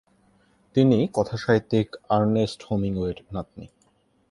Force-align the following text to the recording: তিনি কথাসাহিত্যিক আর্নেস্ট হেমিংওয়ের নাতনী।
তিনি 0.75 0.97
কথাসাহিত্যিক 1.13 1.87
আর্নেস্ট 2.09 2.59
হেমিংওয়ের 2.69 3.17
নাতনী। 3.33 3.67